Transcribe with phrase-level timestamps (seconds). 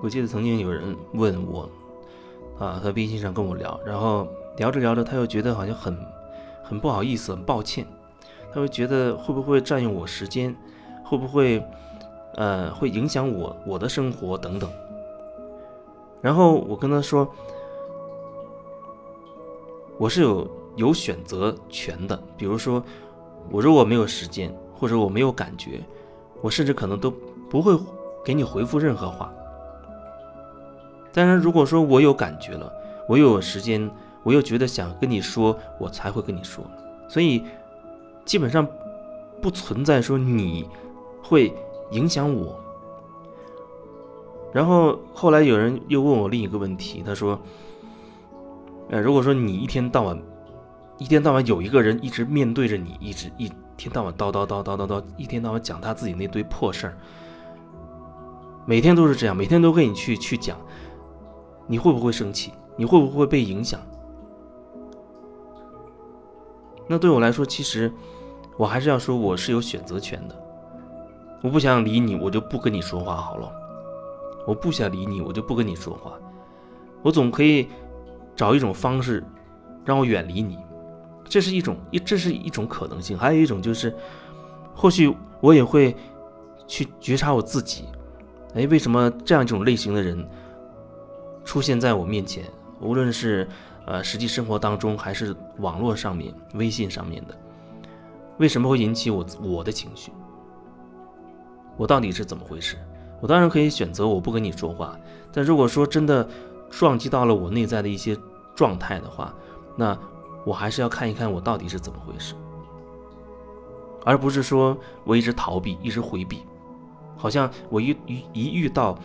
[0.00, 1.68] 我记得曾经有人问我，
[2.58, 5.98] 啊，在微信上跟我聊，然后聊着聊着，他又觉得好像很
[6.62, 7.84] 很不好意思，很抱歉，
[8.52, 10.54] 他会觉得会不会占用我时间，
[11.04, 11.60] 会不会
[12.36, 14.70] 呃会影响我我的生活等等。
[16.20, 17.28] 然后我跟他说，
[19.98, 22.80] 我是有有选择权的，比如说
[23.50, 25.80] 我如果没有时间，或者我没有感觉，
[26.40, 27.10] 我甚至可能都
[27.50, 27.76] 不会
[28.24, 29.32] 给你回复任何话。
[31.12, 32.72] 当然，如果说我有感觉了，
[33.08, 33.90] 我又有时间，
[34.22, 36.64] 我又觉得想跟你说，我才会跟你说。
[37.08, 37.44] 所以
[38.24, 38.66] 基本上
[39.40, 40.68] 不存在说你
[41.22, 41.52] 会
[41.92, 42.58] 影响我。
[44.52, 47.38] 然后后来有人又问我另一个问题，他说
[48.88, 50.18] ：“呃，如果说你一天到晚，
[50.98, 56.96] 一天到晚有一个人一直面对着你，一直一天到晚叨叨叨叨叨叨，一天到晚讲他自己那堆破事儿，
[58.66, 60.58] 每天都是这样，每天都跟你去去讲，
[61.68, 62.52] 你会不会生气？
[62.74, 63.80] 你会不会被影响？
[66.88, 67.92] 那对我来说，其实
[68.56, 70.34] 我还是要说，我是有选择权的。
[71.42, 73.52] 我不想理你，我就不跟你说话好了。”
[74.46, 76.14] 我不想理你，我就不跟你说话。
[77.02, 77.68] 我总可以
[78.34, 79.22] 找一种方式
[79.84, 80.56] 让我远离你，
[81.24, 83.18] 这是一种一这是一种可能性。
[83.18, 83.94] 还有一种就是，
[84.74, 85.94] 或许我也会
[86.66, 87.84] 去觉察我自己。
[88.54, 90.26] 哎，为什么这样一种类型的人
[91.48, 92.44] 出现在我面前？
[92.78, 93.48] 无论是
[93.86, 97.34] 呃实际生活当中，还是网络上面、微信上面的，
[98.36, 100.12] 为什么会引起我我的情绪？
[101.78, 102.76] 我到底是怎么回事？
[103.22, 104.94] 我当然可以选择我不跟你说话，
[105.32, 106.28] 但如果说真的
[106.68, 108.14] 撞击到了我内在的一些
[108.54, 109.34] 状态的话，
[109.74, 109.98] 那
[110.44, 112.34] 我还是要看一看我到底是怎么回事，
[114.04, 116.42] 而不是说我一直逃避，一直回避，
[117.16, 118.98] 好像我一一一遇到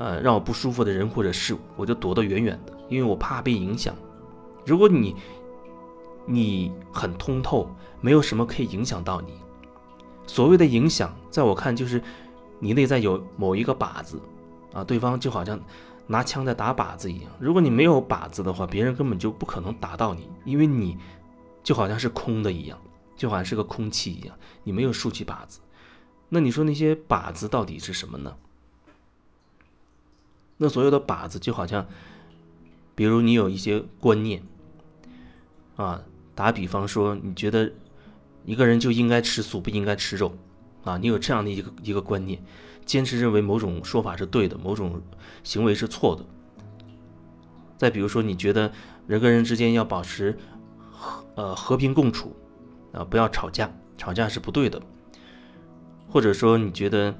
[0.00, 3.94] 呃让我不舒服的人或者事，我就躲得远远的，因为我怕被影响。
[4.64, 5.14] 如果你
[6.24, 7.68] 你很通透，
[8.00, 9.34] 没有什么可以影响到你，
[10.26, 12.02] 所谓的影响，在我看就是。
[12.62, 14.20] 你内在有某一个靶子，
[14.74, 15.58] 啊，对方就好像
[16.06, 17.32] 拿枪在打靶子一样。
[17.38, 20.98] 如果你没有靶子的话，别人根本就不可能打到你，因为你
[21.62, 22.78] 就好像是空的一样，
[23.16, 25.60] 就好像是个空气一样，你没有竖起靶子。
[26.28, 28.30] 那你说那些靶子到底是什么呢？
[30.62, 31.86] 那所有的靶子就好像，
[32.94, 34.42] 比如你有一些观念，
[35.76, 36.02] 啊，
[36.34, 37.72] 打比方说，你觉得
[38.44, 40.34] 一个人就应该吃素，不应该吃肉。
[40.84, 42.42] 啊，你有这样的一个一个观念，
[42.84, 45.00] 坚持认为某种说法是对的，某种
[45.42, 46.24] 行为是错的。
[47.78, 48.70] 再比如说，你觉得
[49.06, 50.38] 人跟人之间要保持
[50.90, 52.36] 和呃和平共处，
[52.92, 54.80] 啊，不要吵架，吵架是不对的。
[56.08, 57.14] 或者说，你觉得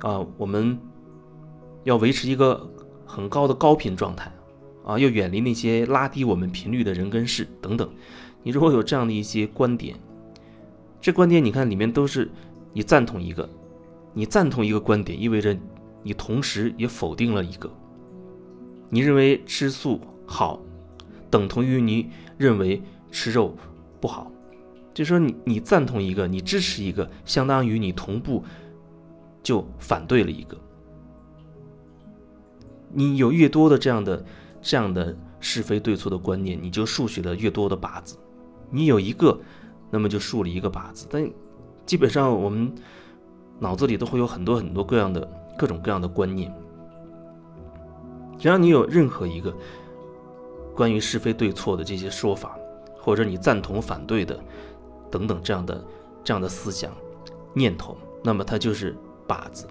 [0.00, 0.78] 啊，我们
[1.86, 2.68] 要维持一个
[3.06, 4.28] 很高的高频状态，
[4.84, 7.88] 啊，要远离那些拉低我们频率的人跟事等等。
[8.42, 9.94] 你如果有这样的一些观点，
[11.00, 12.28] 这观点，你看里面都是
[12.72, 13.48] 你赞同一个，
[14.12, 15.56] 你赞同一个观点，意味着
[16.02, 17.70] 你同时也否定了一个。
[18.90, 20.60] 你认为吃素好，
[21.30, 22.82] 等同于你认为
[23.12, 23.54] 吃肉
[24.00, 24.28] 不好，
[24.92, 28.42] 就说你你赞同一个，你支持一个，相当于你同步
[29.40, 30.58] 就反对了一个。
[32.92, 34.24] 你有越多的这样的
[34.60, 38.16] 这样的是非对错的观念，你就竖起了越多的靶子。
[38.70, 39.38] 你有一个。
[39.88, 41.30] 那么就竖了一个靶子，但
[41.86, 42.74] 基本上我们
[43.60, 45.26] 脑子里都会有很多很多各样的
[45.56, 46.52] 各种各样的观念。
[48.36, 49.54] 只要你有任何一个
[50.74, 52.58] 关于是非对错的这些说法，
[52.98, 54.36] 或者你赞同反对的
[55.08, 55.84] 等等这样的
[56.24, 56.90] 这样的思想
[57.54, 58.92] 念头，那么它就是
[59.28, 59.68] 靶子。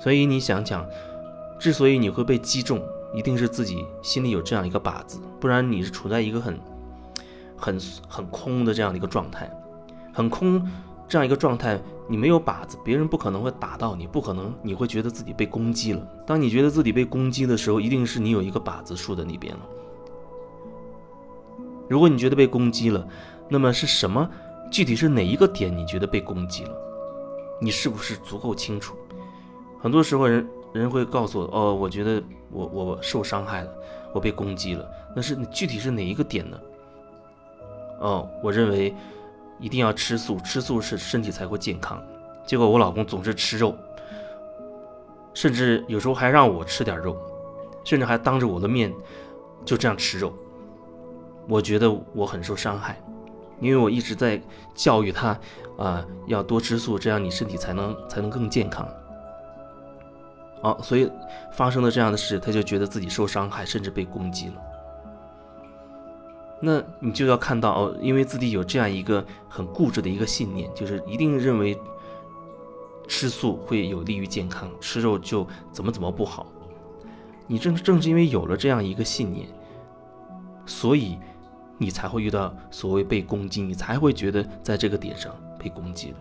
[0.00, 0.84] 所以你想想，
[1.58, 2.82] 之所以你会被击中，
[3.14, 6.58] 一定是自己心里有这样一个靶子，不然你是处在一个很。
[7.60, 7.76] 很
[8.08, 9.50] 很空的这样的一个状态，
[10.12, 10.64] 很空
[11.08, 11.76] 这样一个状态，
[12.06, 16.00] 你没有靶子，别人不可能会打到你，不可能你会觉得自己被攻击了。
[16.24, 19.60] 当你觉得自己被攻击的时候，一定是你有一个靶子竖在那边了。
[21.88, 23.04] 如果你觉得被攻击了，
[23.48, 24.30] 那么是什么？
[24.70, 26.70] 具体是哪一个点你觉得被攻击了？
[27.60, 28.94] 你是不是足够清楚？
[29.80, 33.70] 很多时候人人会告诉我，哦，我觉得我我受伤害了，
[34.12, 34.88] 我被攻击了。
[35.16, 36.60] 那是具体是哪一个点呢？
[38.00, 38.94] 哦，我认为
[39.58, 42.00] 一定要吃素，吃素是身体才会健康。
[42.46, 43.74] 结果我老公总是吃肉，
[45.34, 47.16] 甚至有时候还让我吃点肉，
[47.84, 48.92] 甚至还当着我的面
[49.64, 50.32] 就这样吃肉。
[51.48, 53.00] 我觉得我很受伤害，
[53.60, 54.40] 因为我一直在
[54.74, 55.38] 教育他
[55.76, 58.86] 啊，要多吃素，这样你身体才能才能更健康。
[60.62, 61.10] 啊，所以
[61.52, 64.54] 发生了这样的事，他就觉得自己受伤害，甚至被攻击了。
[66.60, 71.78] 那你就要看到哦，因为自己有这样一个很固执的一个信念，就是一定认为
[73.06, 76.46] 吃素会有利于健康，吃肉就怎么怎么不好。
[77.46, 79.48] 你正正是因为有了这样一个信念，
[80.66, 81.16] 所以
[81.78, 86.16] 你才会遇到所谓被攻击，你才会觉得在这个点上被攻击了。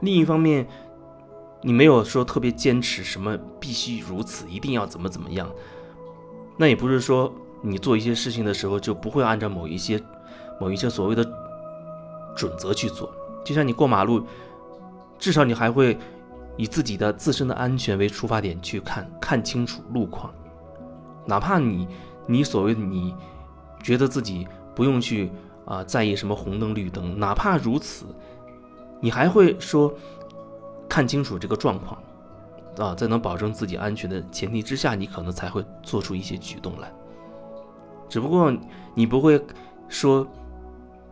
[0.00, 0.66] 另一方面，
[1.62, 5.50] 你没有说特别坚持什么必须如此，一定要怎么怎么样。
[6.56, 7.32] 那也不是说
[7.62, 10.00] 你做一些事情的时候就不会按照某一些、
[10.60, 11.24] 某一些所谓的
[12.34, 13.12] 准则去做。
[13.44, 14.24] 就像你过马路，
[15.18, 15.98] 至少你还会
[16.56, 20.32] 以自己的自身的安全为出发点去看看清楚路况。
[21.26, 21.88] 哪怕你
[22.26, 23.14] 你所谓你
[23.82, 25.30] 觉得自己不用去
[25.64, 28.06] 啊在意什么红灯绿灯，哪怕如此，
[29.00, 29.92] 你还会说
[30.88, 32.00] 看清楚这个状况。
[32.78, 36.92] 啊，在能保证自己安全的前提之下，你可能才会做出一些举动来。
[38.06, 38.54] 只不过
[38.94, 39.42] 你不会
[39.88, 40.26] 说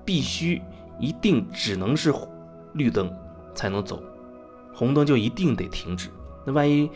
[0.04, 0.60] 必须
[1.00, 2.12] 一定只能是
[2.74, 3.10] 绿灯
[3.54, 4.02] 才能走，
[4.74, 6.10] 红灯就一定得停止。
[6.44, 6.90] 那万一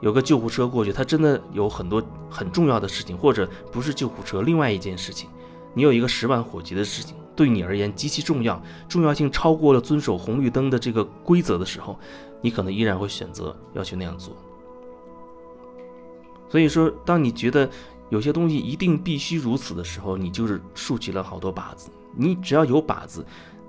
[0.00, 5.28] 有个救护车过去，他真的有很多很重要的事情，或者不是救护车，另外一件事情，
[5.74, 11.96] 你有一个十万火急的事情，对你而言极其重要，重要性超过了遵守红绿灯的这个规则的时候。
[12.40, 14.36] 你可能依然会选择要去那样做。
[16.48, 17.68] 所以说，当你觉得
[18.10, 21.90] 有些东西一定必须如此的时候，你就是竖起了好多靶子。
[22.16, 23.24] 你只要有靶子，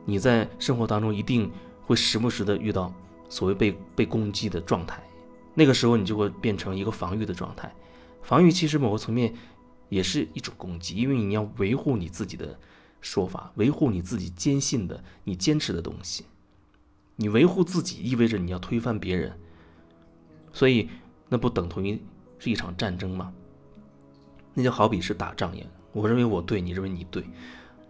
[0.06, 1.51] 你在生活当中一定
[1.86, 2.92] 会时不时的遇到
[3.27, 5.04] 所谓被被攻击的状态。
[5.54, 7.71] 那个时候，你就会变成一个防御的状态。
[8.21, 9.33] 防御其实某个层面
[9.89, 12.57] 也是一种攻击，因为你要维护你自己的
[13.01, 16.25] 说法，维护你自己坚信的、你坚持的东西。
[17.16, 19.34] 你维护自己，意味着你要推翻别人，
[20.54, 20.90] 所以
[21.28, 22.01] 那不等同于
[22.38, 23.34] 是一场战争吗？
[24.54, 27.24] 那就好比是打仗一样，我认为我对，你认为你对，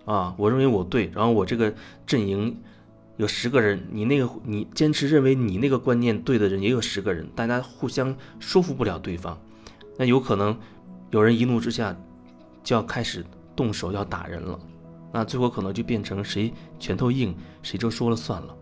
[0.05, 1.73] 啊，我认为我对，然后我这个
[2.05, 2.59] 阵营
[3.17, 9.39] 有十个人，你那个你坚持认为你那个观念对的人也有十个人，大家互相说服不了对方，
[9.97, 10.59] 那有可能
[11.11, 11.95] 有人一怒之下
[12.63, 14.59] 就要开始动手要打人了，
[15.11, 18.55] 那最后可能就变成谁拳头硬谁就说了算了。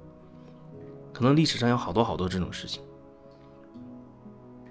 [1.14, 2.82] 可能历史上有好多好多这种事情，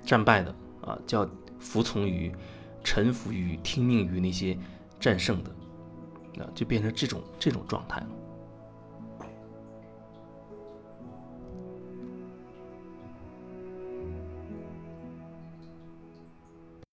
[0.05, 1.29] 战败的啊，叫
[1.59, 2.33] 服从于、
[2.85, 4.57] 臣服于、听命于那些
[5.01, 5.51] 战胜的，
[6.43, 8.09] 啊，就变成这种这种状态了。